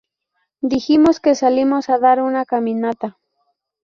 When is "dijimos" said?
0.63-1.19